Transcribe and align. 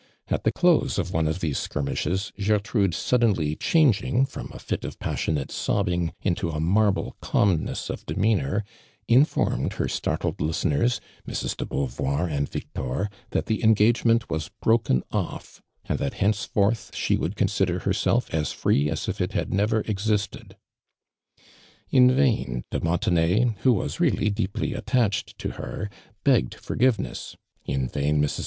At 0.29 0.45
the 0.45 0.51
close 0.51 0.97
of 0.97 1.13
one 1.13 1.27
of 1.27 1.41
these 1.41 1.59
skirmishes, 1.59 2.33
Gertrude 2.43 2.95
suddenly 2.95 3.55
changing 3.55 4.25
from 4.25 4.51
a 4.51 4.59
(it 4.73 4.83
of 4.83 4.97
passionate 4.97 5.51
sobbing, 5.51 6.15
into 6.23 6.49
a 6.49 6.59
marble 6.59 7.15
calmness 7.21 7.87
of 7.87 8.07
demeanor, 8.07 8.63
in 9.07 9.25
forme<l 9.25 9.73
her 9.73 9.87
startled 9.87 10.41
listeners, 10.41 10.99
Mrs. 11.27 11.55
de 11.55 11.67
Beau 11.67 11.85
voir 11.85 12.27
and 12.27 12.49
Victor, 12.49 13.11
that 13.29 13.45
the 13.45 13.63
engagement 13.63 14.27
was 14.27 14.49
broken 14.59 15.03
off, 15.11 15.61
and 15.85 15.99
tJJuit 15.99 16.13
henceforth 16.13 16.89
she 16.95 17.15
would 17.15 17.35
consider 17.35 17.77
herself 17.81 18.27
as 18.33 18.51
free 18.51 18.89
as 18.89 19.07
if 19.07 19.21
it 19.21 19.33
had 19.33 19.53
never 19.53 19.81
existed. 19.81 20.57
In 21.91 22.11
vain, 22.15 22.63
de 22.71 22.79
Jlontenay, 22.79 23.53
who 23.59 23.71
was 23.73 23.99
really 23.99 24.31
deeply 24.31 24.73
attached 24.73 25.37
to 25.37 25.51
her, 25.51 25.91
b(>gged 26.25 26.55
forgiveness— 26.55 27.35
in 27.67 27.87
vain 27.87 28.19
Jlrs. 28.23 28.39